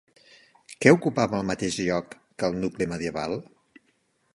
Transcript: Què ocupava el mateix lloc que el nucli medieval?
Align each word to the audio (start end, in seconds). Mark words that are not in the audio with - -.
Què 0.85 0.93
ocupava 0.95 1.37
el 1.43 1.47
mateix 1.51 1.79
lloc 1.83 2.17
que 2.39 2.51
el 2.51 2.61
nucli 2.67 2.89
medieval? 2.97 3.41